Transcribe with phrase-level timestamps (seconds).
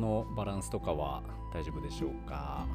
[0.00, 1.22] のバランスとかは
[1.52, 2.66] 大丈夫でしょうか？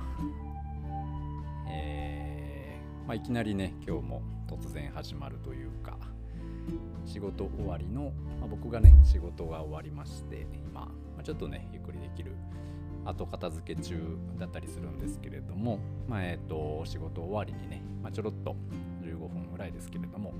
[1.68, 5.98] えー、まあ、いきなりね今日も突然始まるというか
[7.06, 12.34] 仕事終わりの、まあ、僕がね仕事が終わりまして今、まあ、ちょっとねゆっくりできる
[13.04, 18.56] 後片付け中だったりするんですけれども、まあ、えっ、ー、と仕事終わりにね、まあ、ちょろっと
[19.02, 20.34] 15分ぐらいですけれども、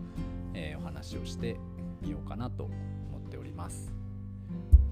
[0.54, 1.58] えー、お話をして
[2.02, 2.74] みようかなと思
[3.20, 3.94] っております。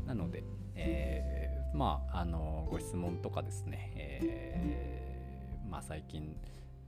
[0.06, 0.44] なので、
[0.76, 1.43] えー、
[1.74, 6.36] まああのご質問とかですね、えー、まあ最近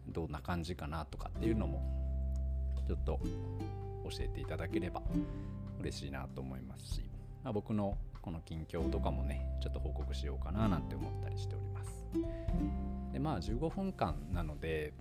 [0.08, 1.81] どんな感じかなとかっていうのも
[2.88, 3.19] ちょっと
[4.09, 5.02] 教えていただければ
[5.80, 7.03] 嬉しいなと思いますし、
[7.44, 12.05] まあ、僕のこの近況とかもねちょっと報告しようかななんて思ったりしております。
[13.11, 14.94] でまあ15分間なので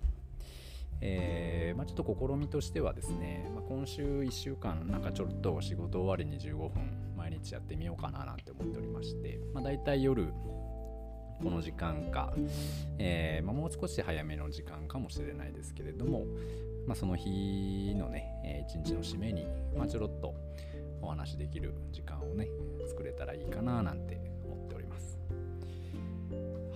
[1.01, 10.31] えー、まあ、ちょっと試みとしてはですね、まあ、今週1週間なんかちょっと仕事終わりに15分毎日やってみようかななんて思っておりまして、まあ、大体夜
[11.43, 12.35] この時間か、
[12.99, 16.27] えー、まあ、もう少し早めの時間かもしれないですけれども、
[16.87, 20.35] まあ、その日のね、えー、一日の締めに、まあ、ちょろっと
[21.01, 22.47] お話できる時間をね
[22.87, 25.19] 作れたらいいかななんて思っております。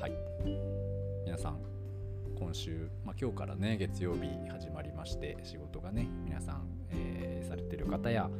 [0.01, 0.13] はい。
[1.27, 1.59] 皆さん
[2.39, 8.31] 今週、まあ、今日からね月曜日始まりまして仕事がね皆さん、えー、されてる方や、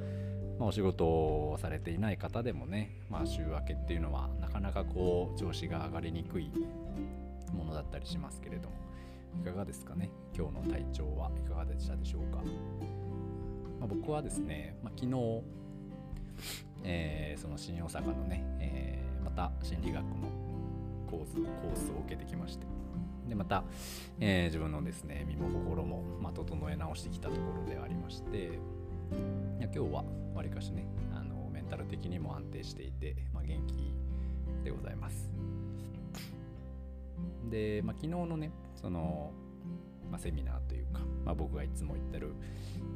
[0.59, 6.51] まあ、お仕事をされていない方でもね、まあ、週明けっていうのはなかなかこう調子が上がりにくい
[7.53, 8.75] ものだったりしますけれども
[9.41, 10.11] いかがですかね？
[10.37, 12.43] 今日の体調はいかがでしたでしょうか、
[13.79, 15.43] まあ、僕はですね、まあ、昨日、
[16.83, 20.11] えー、その新大阪のね、えー、また心理学の
[21.09, 22.67] コースコースを受けてきまして
[23.29, 23.63] でまた、
[24.19, 28.59] えー、自分のですね身も心も、ま、整え直してきたところではありまして
[29.59, 30.05] いや今日は
[30.35, 33.93] わりかしねあのメンタル的にも安定していて、まあ、元気
[34.63, 35.29] でございます。
[37.51, 39.33] で、まあ、昨日のねその、
[40.11, 42.35] まあ、セミナーというか、まあ、僕がいつも言ってる、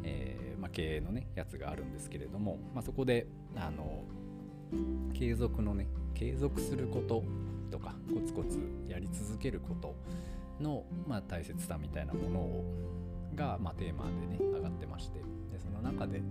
[0.05, 4.05] えーまあ、経営のねやつがあるんですけれども、ま、そこであの
[5.15, 7.25] 継続のね継続すること
[7.73, 9.97] とかコツコツやり続けること
[10.61, 12.65] の、ま、大切さみたいなものを
[13.35, 15.21] が、まあ、テーマでね上がってまして。
[15.53, 16.23] でその中で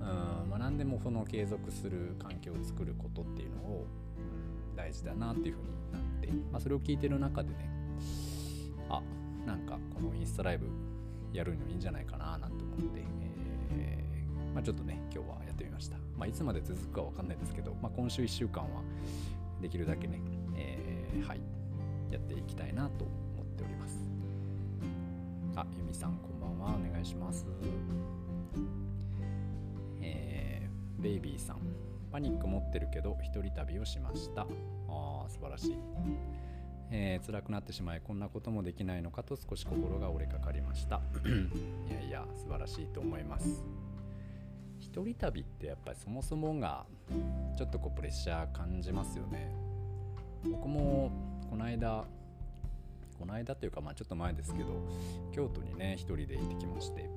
[0.00, 3.86] うん、まあ、何でもその継続する環境を作ることっていうのを、
[4.70, 7.70] うん、大事だなっていうふうになって、まあ、それを聞いてる中でね
[8.88, 9.02] あ
[9.46, 10.66] なんかこのインスタライブ
[11.32, 13.04] やるのいいんじゃないかななんて思って、
[13.72, 18.82] えー、まあ、ちょっとね今日はやってみました、まあ、いつまで続くかわかんないですけど、まあ、今週1週間は
[19.60, 20.20] できるだけね、
[20.56, 21.40] えー、はい
[22.10, 24.09] やっていきたいなと思っております。
[25.60, 26.74] あゆみさんこんばんは。
[26.74, 27.44] お願いします。
[30.00, 31.58] えー、ベイビーさん。
[32.10, 34.46] パニック持ってるけど一人旅をしました。
[34.88, 35.76] あー素晴らしい。
[36.90, 41.02] えー、辛くなってしまいこんなこともできないのかと少し心が折れかかりました。
[41.90, 43.62] いやいや素晴らしいと思います。
[44.78, 46.86] 一人旅ってやっぱりそもそもが
[47.58, 49.54] ちょっとこうプレッシャー感じますよね。
[50.50, 51.10] 僕も
[51.50, 52.06] この間
[53.20, 54.68] この間というかまあちょっと前ですけど
[55.30, 57.10] 京都にね一人で行ってきまして、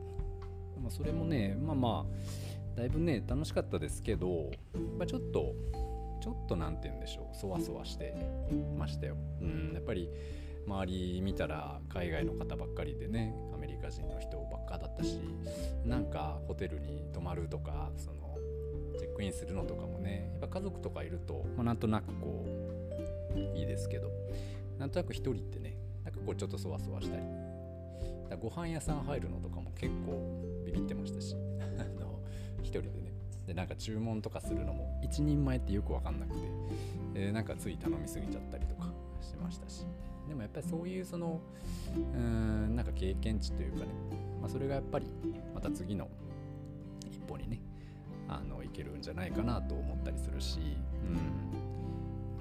[0.82, 4.52] まあ、それもねまあまあだいぶね楽しかったですけど、
[4.98, 5.54] まあ、ちょっと
[6.22, 8.14] ちょっと何て言うんでしょうそわそわして
[8.78, 9.16] ましたよ。
[9.42, 10.10] うんやっぱり
[10.66, 15.20] 周り見たら海外の方ばっかりでねアメリカ人の人ばっかだったし
[15.86, 18.38] なんかホテルに泊まるとかその
[18.98, 22.46] チェックインするのとかもねやっぱ家族とかいると、まあ、なんとなくこ
[23.36, 24.10] ういいですけど
[24.80, 25.78] なんとなく1人ってね
[26.26, 27.24] こうちょっとそわそわしたり。
[28.30, 31.36] だご飯屋さん入るのとかも結構ビビってましたし。
[32.64, 33.14] 1人でね。
[33.48, 36.40] でなんか注文とかするのも1人前ってよく分かんなくて、
[37.16, 38.86] えー、なんかつい頼みすぎちゃったりとか
[39.22, 39.86] しましたし。
[40.28, 41.42] でもやっぱりそういうその
[41.96, 43.88] うんなんか経験値というかね、
[44.42, 45.06] まあ、それがやっぱり
[45.54, 46.08] また次の
[47.02, 47.60] 一歩にね
[48.30, 50.60] あのいけるんじゃないかなと思ったりするし、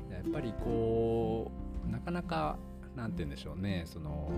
[0.09, 1.51] うん、やっぱりこ
[1.87, 2.57] うなかなか
[2.97, 3.85] 何て言うんでしょうね。
[3.87, 4.31] その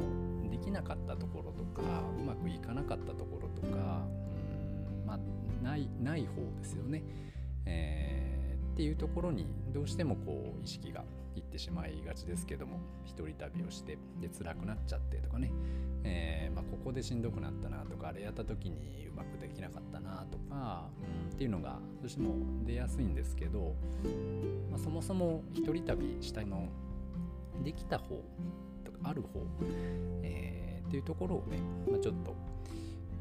[0.51, 1.83] できなかったところとか
[2.19, 5.19] うまくいかなかったところとか、うんまあ、
[5.63, 7.03] ないない方ですよね、
[7.67, 11.05] えー、っていうところにどうしてもこう意識が
[11.37, 15.51] いってしまいがちですけども一人旅をしてで辛くなっちゃってとかね、
[16.05, 20.89] えー、まあ、ここでしんどくなったなとかあれやった時にうまくできなかったなとか、
[21.29, 23.75] うん、っていうのがどうしても出やすいんですけど、
[24.71, 26.69] まあ、そもそも一人旅したいの
[27.63, 28.23] できた方
[28.85, 29.41] とかある方、
[30.23, 31.59] えー、っていうところをね、
[31.91, 32.35] まあ、ちょっと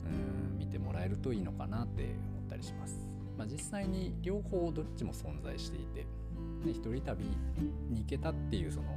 [0.06, 3.08] うん見てもらえるといいのかなって思ったりします。
[3.38, 6.08] まあ、実際に両方どっちも存在していて、ね、
[6.72, 7.24] 一人旅
[7.90, 8.88] に行けたっていうその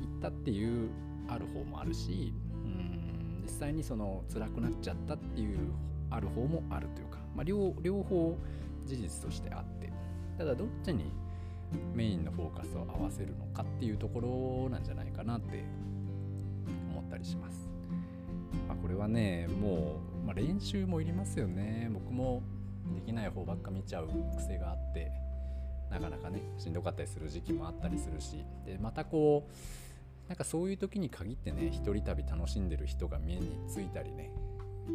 [0.00, 0.88] 行ったっていう
[1.28, 2.32] ある方もあるし
[2.64, 5.58] うん実際にその辛くなっちゃったっていう
[6.10, 8.36] ある方もあるというか、まあ、両両方
[8.86, 9.92] 事実としてあって
[10.38, 11.12] ただどっちに
[11.94, 15.64] メインのフォーカスを合わせるのかっていうところなんじゃないかなって
[16.90, 17.68] 思ったりします。
[18.68, 21.90] まあ、これはねもう、まあ、練習もいりますよね。
[21.92, 22.42] 僕も
[22.94, 25.12] できない方ばっか見ちゃう癖があって
[25.90, 28.44] なかなかねしんどかったりする時期もあったりするし。
[28.64, 34.32] でまたこうなんかそういう時に限ってね一人旅楽しんでる人が目についたりね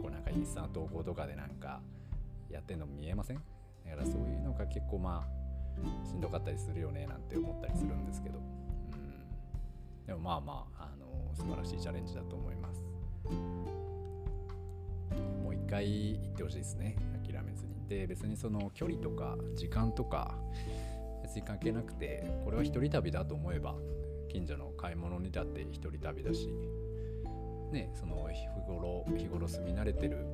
[0.01, 1.81] こうなんかインスタの投稿とかでなんか
[2.49, 3.37] やってんの見えません？
[3.85, 5.44] だからそういうのが結構まあ
[6.03, 12.83] しんどかったりするよねなんて思ったりするんですけど、うん、でもまあまあ、あの素晴らしいチャレンジだと思います。
[15.43, 16.95] もう一回行ってほしいですね。
[17.23, 17.75] 諦めずに。
[17.87, 20.35] で別にその距離とか時間とか
[21.21, 23.75] 別に関係なくてこれは一人旅だと思えば
[24.29, 26.49] 近所の買い物にだって一人旅だし
[27.71, 30.25] ねその日頃日頃住み慣れてる、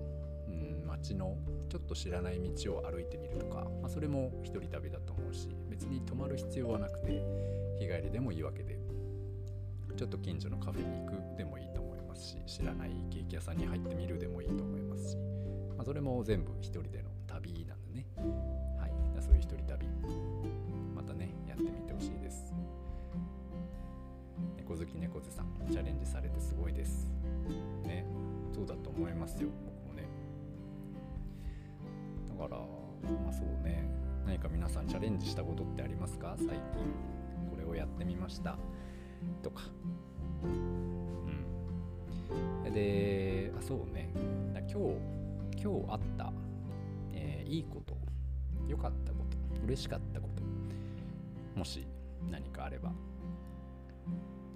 [0.48, 1.38] うん、街の
[1.72, 7.24] ちょっと知らない道を歩いてみるとか、まあ、それも一人旅だと思うし別に泊まる必要はなくて
[7.80, 8.78] 日帰りでもいいわけで
[9.96, 15.18] ちょっと近所のカフェに行くでもいいと思いますし知らないケーキ屋さんに入ってみるでもいいと思いますし、
[15.78, 18.06] まあ、それも全部一人での旅なんでね。
[18.78, 18.92] はい。
[19.22, 19.88] そういう一人旅
[20.94, 22.54] またねやってみてほしいです。
[24.58, 27.10] 猫好き猫背さんチャレンジされてすごいです。
[27.86, 28.06] ね。
[28.54, 29.50] そうだと思いますよ。
[32.48, 32.62] から
[33.24, 33.88] まあそうね。
[34.26, 36.36] 何か皆さんチャレンジしたことってありますか？
[36.38, 36.56] 最近
[37.50, 38.58] これをやってみました。
[39.44, 39.64] とか。
[40.44, 40.48] う
[42.70, 42.74] ん。
[42.74, 44.10] であそうね。
[44.72, 46.32] 今日今日あった、
[47.14, 47.98] えー、いいこと。
[48.68, 49.38] 良かったこと。
[49.66, 50.42] 嬉しかったこと。
[51.60, 51.86] もし
[52.32, 52.92] 何かあれば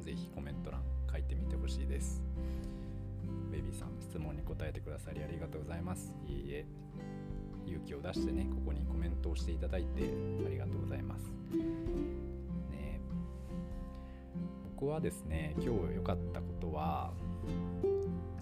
[0.02, 2.24] ぜひコメント欄書いてみてほしいです。
[3.52, 6.14] ベビーさん質問に答えてくださりありがとうございます。
[6.28, 6.66] いいえ。
[7.68, 10.04] 勇気を出してねここにコメントをしていただいて
[10.46, 11.32] ありがとうございます。
[12.72, 13.00] ね
[14.76, 17.12] 僕はですね今日良かったことは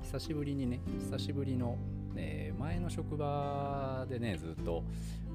[0.02, 1.78] 久しぶりにね久しぶりの、
[2.16, 4.84] え前の職場でねずっと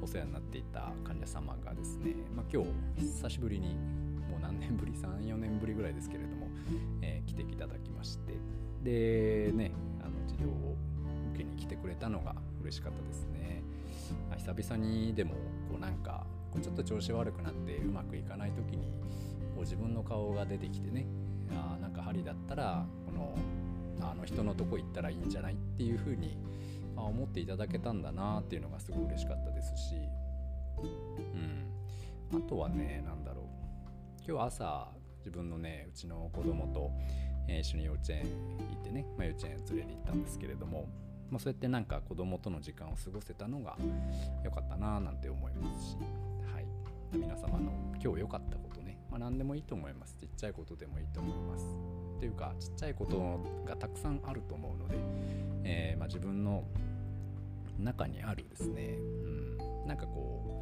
[0.00, 2.62] お世話になっていた患者様がですね、まあ、今
[2.96, 3.75] 日久しぶりに
[4.31, 6.49] もう何年ぶり34年ぶりぐらいですけれども、
[7.02, 8.34] えー、来ていただきまして
[8.84, 10.76] でねあの治療を
[11.32, 13.62] 受けに来てくれたのが嬉しかったですね。
[14.37, 15.34] 久々にでも
[15.70, 16.26] こうなんか
[16.62, 18.93] ちょっと調子悪くなってうまくいかない時に
[19.55, 21.06] こう自分の顔が出てきてね
[21.50, 23.37] あなんか針だったらこの
[24.00, 26.38] あの人のとこ行ったらいいんじゃないっていう風に
[26.96, 29.94] 思っていただけたんだなっていうのがすごい嬉しかったですし、
[32.32, 33.44] うん、あとはね何だろう。
[34.26, 34.88] 今日朝
[35.19, 36.91] 自分のねうちの子供と、
[37.48, 40.86] 一緒に幼稚園行ってね、まあ、幼稚園連れて行ったんですけれども、
[41.31, 43.77] まあ、そうやってなんか子供との時間を過ごせたのが
[44.44, 45.97] 良かったななんて思いますし、
[46.53, 46.67] はい、
[47.13, 47.70] 皆様の
[48.03, 50.17] 今日良かったことね、まあ、何でもいいと思います。
[50.19, 51.65] ちっちゃいことでもいいと思います。
[52.19, 54.99] というかちっちゃいことがたくさんあると思うので、
[55.65, 56.65] えー、まあ、自分の
[57.79, 60.61] 中にあるですね、うん、なんかこ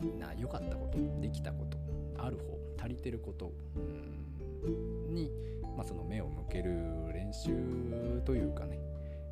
[0.00, 1.78] うな良かったことできたこと
[2.22, 5.32] ある方足りてること、うん、に、
[5.76, 6.70] まあ、その目を向ける
[7.12, 8.78] 練習というかね、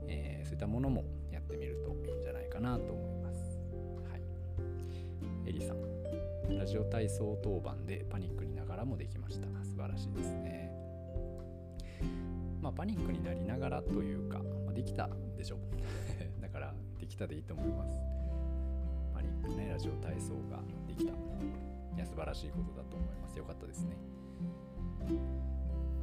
[0.09, 3.59] えー、そういったものもやってみるといいんじゃないかなと思います。
[4.11, 5.97] はい、エリさん
[6.59, 9.47] ラジオ体操当番でパニックにながらもできました。
[9.65, 10.71] 素晴らしいですね。
[12.61, 15.59] まあパニックになりながらというか、まあ、できたでしょう。
[16.41, 18.01] だからできたでいいと思います。
[19.13, 21.13] パニックねラジオ体操ができた。
[21.13, 23.39] いや素晴らしいことだと思います。
[23.39, 23.97] よかったですね。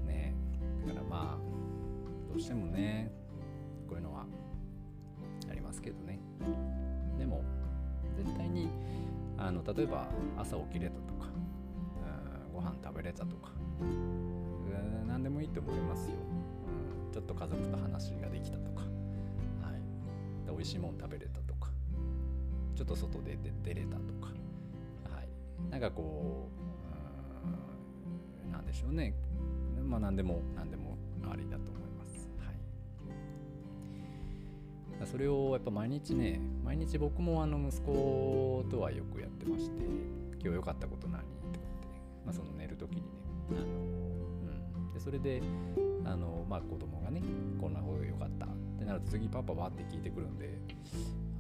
[0.06, 0.36] ね。
[0.88, 3.23] だからまあどうしてもね
[3.94, 4.26] こういうのは
[5.52, 6.20] ありますけどね。
[7.20, 7.44] でも
[8.18, 8.68] 絶対に
[9.38, 11.28] あの例えば朝起きれたとか
[12.52, 13.52] ご飯食べれたとか
[15.08, 16.16] 何でもいいと思いますよ、
[17.06, 19.82] うん、ちょっと家族と話ができたとか、はい、
[20.48, 21.70] 美味しいもん食べれたとか
[22.76, 24.30] ちょっと外で出れたとか
[25.16, 25.30] はい。
[25.70, 26.50] なんかこ
[28.50, 29.14] うなんでしょうね。
[29.84, 30.98] まあ何でも何でも
[31.32, 31.83] ありだと思
[35.06, 39.84] それをやっぱ毎日ね毎日僕もあの息子とはよくやってまして
[40.34, 41.22] 今日良かったこと何？
[41.22, 41.60] とかって、
[42.26, 43.08] まあ、その寝る時にね。
[44.94, 45.42] あの、それで
[46.06, 47.22] あの、まあ、子供がね
[47.60, 50.58] こんな方が良かったってなると次パパはって聞いてくるんで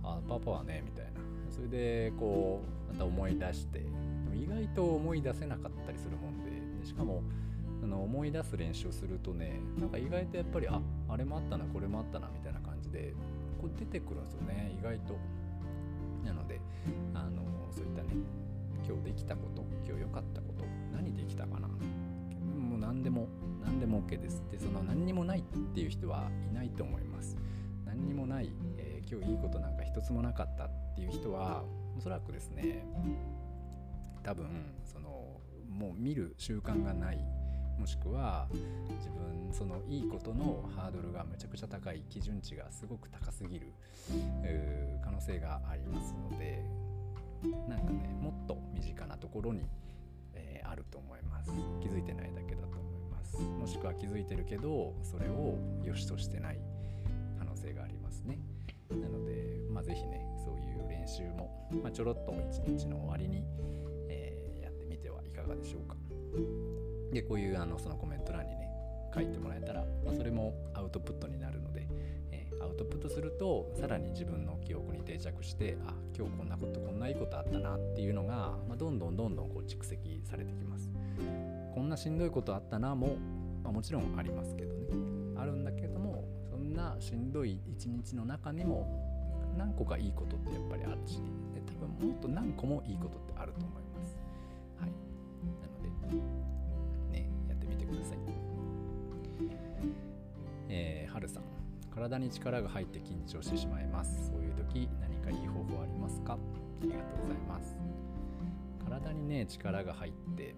[0.03, 1.11] あパパはねみたいな。
[1.49, 3.83] それでこうまた思い出して
[4.33, 6.49] 意外と思い出せなかったりするもんで
[6.81, 7.21] でしかも
[7.83, 13.13] あの思い出す練習をするとねなんか意外とやっぱりああれもあったなこれもあったなみたいな感じで
[13.59, 15.17] こう出てくるんですよね意外と。
[16.23, 16.61] なので
[17.13, 18.15] あのそういったね
[18.87, 23.27] 今日できたこと今日良かったこと何できたかなもう何でも
[23.61, 24.41] 何でも OK です。
[24.49, 27.35] でその何にもないっていう人はいないと思います。
[27.85, 31.63] 何にもない、えー、今日いいことなんか一つもなかったっていう人は
[31.97, 32.85] おそらくですね
[34.23, 34.47] 多分
[34.85, 37.42] そのもう見る習慣がない
[37.77, 38.47] もしくは
[38.97, 43.73] 自分そのいいことのハードルがめちゃくちゃ高い基準値がすごく高すぎる
[45.03, 46.63] 可能性がありますので
[47.67, 49.67] なんかねもっと身近なところに、
[50.33, 51.51] えー、あると思います。
[51.81, 53.37] 気づいてないだけだと思います。
[53.41, 56.59] もしくは気づいてるけどそれを良しとしてない
[57.37, 58.39] 可能性がありますね。
[58.89, 63.43] なのでまあ是非ねそういう練習も、まあ、ちょろっと一日の終わりに、
[64.07, 65.95] えー、やってみてはいかがでしょうか。
[67.13, 68.69] でこういうあのそのコメント欄にね
[69.13, 71.87] 書いてもらえたら、まあ、それもアウトプットになるので、
[72.31, 80.89] えー、アウトプットするとさらに自分の記憶に定着してあ今日こんなことこんないいことあったなっていうのが、まあ、どんどんどんどんこう蓄積されてきます。
[81.73, 83.17] こんなしんどいことあったなも、
[83.63, 84.83] まあ、もちろんありますけどね。
[85.35, 88.87] あるんだけどもそんなしんどい一日の中にも
[89.57, 91.17] 何個かいいことってやっぱりあるし
[91.53, 93.92] で多分もっと何個もいいことってあると思います。
[97.93, 98.17] ください。
[100.69, 101.43] えー、はるさん。
[101.93, 104.29] 体に力が入って緊張してしまいます。
[104.29, 106.33] そういう時何かいい方法ありますか？
[106.33, 106.37] あ
[106.81, 107.77] りがとうございます。
[108.83, 110.55] 体にね力が入って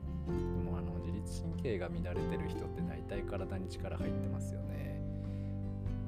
[0.64, 5.02] もうあの自律神経が乱れてる人って大体体に力入ってますよね。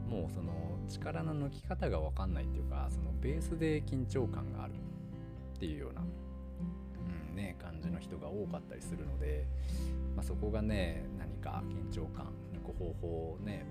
[0.09, 0.53] もうその
[0.87, 4.71] 力の抜き方が分かんないっていうかそのベースで緊張感がある
[5.55, 6.01] っていうような
[7.37, 9.45] ね感じの人が多かったりするので、
[10.15, 13.65] まあ、そこがね何か緊張感抜く方法をね、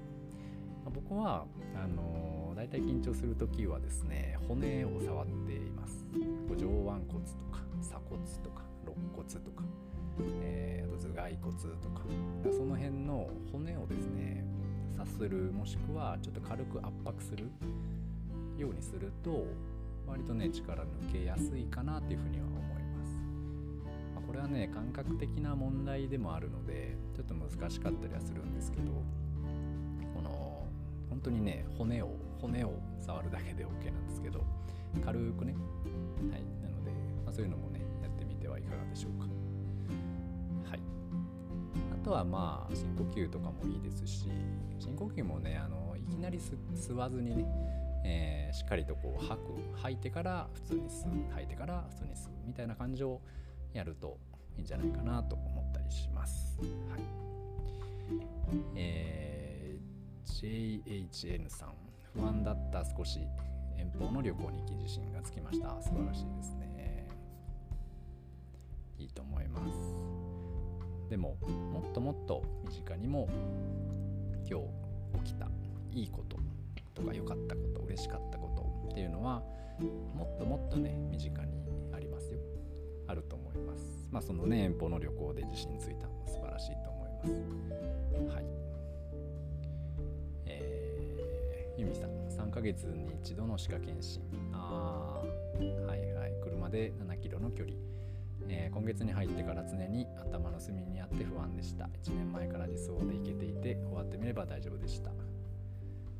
[0.84, 1.44] まあ、僕は
[1.74, 6.06] あのー、大体緊張する時はですね骨を触っています。
[6.56, 6.68] 上腕
[7.12, 9.64] 骨とか鎖骨とか肋骨とか、
[10.40, 12.02] えー、あと頭蓋骨とか
[12.56, 14.44] その辺の骨をですね
[14.96, 17.50] さするもしくはちょっと軽く圧迫する
[18.56, 19.44] ようにすると
[20.06, 22.85] 割とね力抜けやすいかなっていうふうには思います。
[24.36, 28.92] れはね感覚的な問題でもあるのでちょっと難しかったりはするんですけど
[30.14, 30.66] この
[31.08, 34.44] 本当にね骨を骨を触るだけで OK なんですけど
[35.04, 35.54] 軽くね。
[36.30, 36.42] はい。
[36.62, 36.90] なので、
[37.24, 39.26] まあ、そういうのもねやってみてはいかがでしょうか。
[40.70, 40.80] はい。
[41.92, 44.28] あとはまあ深呼吸とかもいいですし
[44.78, 47.44] 深呼吸もねあのいきなり吸わずにね
[48.04, 49.78] えー、しっかりとこう吐く。
[49.82, 51.32] 吐いてから普通に吸う。
[51.32, 52.30] 吐いてから普通に吸う。
[52.46, 53.20] みたいな感じを
[53.76, 54.18] やると
[54.56, 56.58] いいんじゃないかなと思ったりします。
[56.90, 57.00] はい。
[58.74, 61.74] えー、JHN さん
[62.14, 63.20] 不安だった少し
[63.76, 65.76] 遠方の旅行に行き自信がつきました。
[65.82, 67.06] 素晴らしいですね。
[68.98, 69.78] いいと思います。
[71.10, 71.36] でも
[71.72, 73.28] もっともっと身近にも
[74.48, 75.48] 今日起きた
[75.92, 76.38] いいこと
[76.94, 79.42] とか良かったこと嬉しかったことっていうのは
[80.14, 82.38] もっともっとね身近にありますよ。
[83.06, 83.45] あると思い
[84.10, 87.24] まあそのね遠方の旅行で自信ついたのも素晴らしいと思いま
[88.30, 88.34] す。
[88.34, 88.44] はい。
[90.46, 94.22] えー、ユミさん3ヶ月に一度の歯科検診。
[94.52, 97.76] ああはいはい車で7キロの距離。
[98.48, 105.10] えー、今月に入ってから常に頭の隅にあって不安でした1年前から理想でいけていて終わってみれば大丈夫でした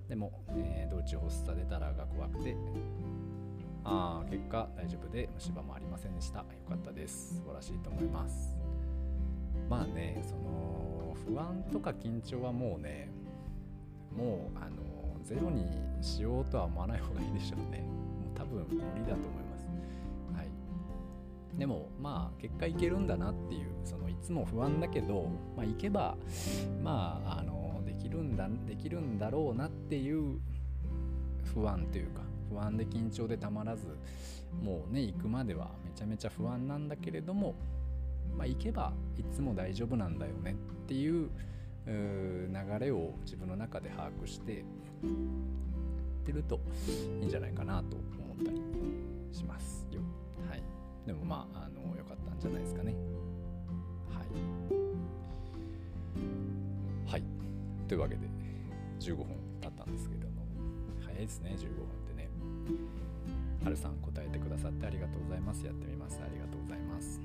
[0.08, 2.56] でも、えー、道中発作出たらが怖くて
[3.88, 6.40] あ結果大丈夫で虫歯もありませんでした。
[6.40, 7.36] よかったです。
[7.36, 8.56] 素晴らしいと思います。
[9.70, 13.08] まあねその不安とか緊張はもうね
[14.16, 14.76] もうあの
[15.22, 15.66] ゼロに
[16.00, 17.80] しようとは思わない方がいいでしょうね。
[17.80, 19.66] もう多分無理だと思います。
[20.36, 20.48] はい。
[21.58, 26.16] でもまあ結果いけるんだなっていうそのいつも不安だけどまあいけば
[26.82, 30.38] まああのできるんだできるんだろうなっていう
[31.54, 33.86] 不安というか不安で緊張でたまらず
[34.62, 37.54] もうね行くまではめちゃめちゃ不安なんだけれども
[38.36, 40.54] まあ行けばいつも大丈夫なんだよねっ
[40.86, 41.30] ていう
[41.86, 44.64] 流れを自分の中で把握してっ
[46.26, 46.60] てると
[47.20, 48.60] いいんじゃないかなと思ったり
[49.32, 50.00] しますよ。
[50.50, 50.62] はい、
[51.06, 52.94] でもまああの良かったんじゃないですかね。
[54.10, 54.26] はい。
[57.08, 57.22] はい
[57.86, 58.26] というわけで
[58.98, 59.26] 15分
[59.60, 60.42] 経ったんですけども
[61.04, 62.05] 早いですね15分
[63.62, 65.66] はるさん答えてくださってありがとうございます。
[65.66, 66.20] やってみます。
[66.24, 67.20] ありがとうございます。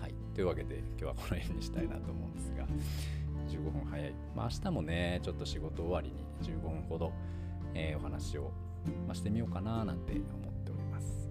[0.00, 0.14] はい。
[0.34, 2.66] というわけで今日はこの辺にしたいなと思うんですが
[3.48, 4.14] 15分早い。
[4.34, 7.12] まあ明日もねちょっと仕事終わりに15分ほど、
[7.74, 8.52] えー、お話を、
[9.06, 11.28] まあ、してみようかななんて思っております。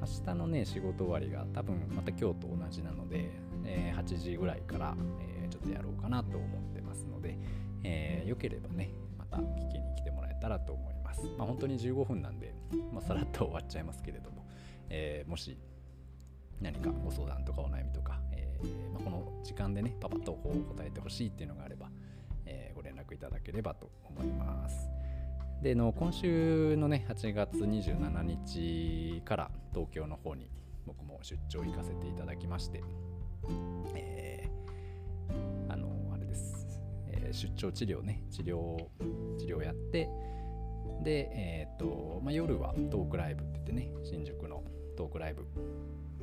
[0.00, 3.30] 明日のね仕事終わりが多分また今日と同じなので、
[3.64, 7.38] えー、8時ぐらいから、えー、ちょっとやろうかなと思ってますので、
[7.84, 8.90] えー、よければね
[9.32, 11.22] た聞きに来てもらえたらと思います。
[11.38, 12.54] まあ本当に15分なんで、
[12.92, 14.46] まあ、さらっと終わっちゃいますけれども、
[14.90, 15.58] えー、もし
[16.60, 21.90] 何かご相談とかお悩みとか、えーまあ、この時間でねパパッと答えてほしいっていうのがあれば、
[22.46, 24.90] えー、ご連絡いただければと思います。
[25.62, 30.50] での今週のね8月27日から東京の方に
[30.86, 32.82] 僕も出張行かせていただきまして、
[33.94, 38.76] えー、ー、出張治療ね治療
[39.38, 40.08] 治療やって
[41.02, 44.62] で、えーとまあ、夜はトークライブって言ってね新宿の
[44.96, 45.46] トークライブ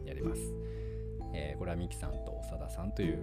[0.06, 0.42] やります。
[1.34, 3.20] えー、これはミキさんと長田さんという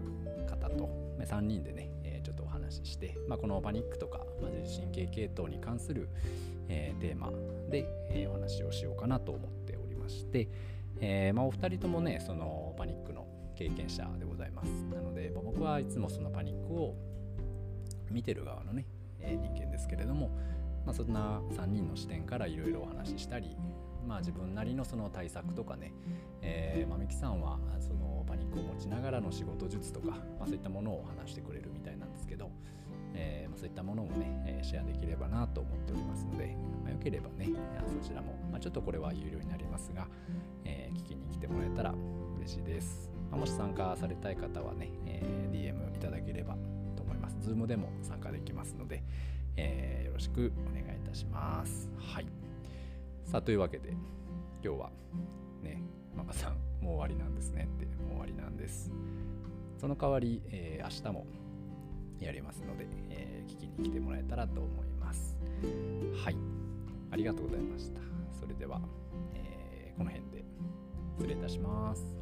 [0.47, 0.89] 方と
[1.19, 6.09] 3人でね、えー、ちょっとお話しして、まあ、このパニックとか、まあ、自律神経系統に関する、
[6.69, 7.33] えー、テーマ
[7.69, 10.49] で、えお話をしようかなと思っておりまして、
[11.01, 13.27] えまあ、お二人ともねそのパニックの
[13.57, 16.95] 経験者でございますなので、まあ、僕はいつもそのパニックを
[18.11, 18.87] 見てる側のね、
[19.21, 20.31] え人間ですけれども、
[20.85, 23.57] まあ、そんな3人の視点からいろいろお話ししたり、
[24.07, 25.93] まあ、自分なりのその対策とかね、
[26.43, 32.51] えーまあ、ミキさんはそのパニックを持ちながらの仕事術とか、まあ、そういったものを話してくれるみたいなんですけど、
[33.15, 37.49] えーま、そういったものもね、シェアできればなと思っておりますので、まあ、よければね
[38.03, 40.07] そちらも、ま、ちょっとこれは有料になりますが、
[40.65, 41.95] えー、聞きに来てもらえたら
[42.39, 46.57] 嬉しいです、ま、もし参加されたい方はね、え、DM いただければ
[47.47, 49.05] Zoom でも参加できますので、
[49.57, 51.89] えー、よろしくお願いいたします。
[51.99, 52.27] はい。
[53.25, 53.91] さあというわけで
[54.65, 54.91] 今日は
[55.63, 55.81] ね
[56.17, 58.91] ママさんもう終わりなんですねってもう終わりなんです。
[59.79, 61.27] その代わり、えー、明日も
[62.21, 65.37] やりますので、えー、聞きに来てもらえたらと思います。
[66.25, 66.37] はい。
[67.13, 68.01] ありがとうございました。
[68.39, 68.81] それでは、
[69.35, 70.45] えー、この辺で
[71.19, 72.17] 失礼いたします。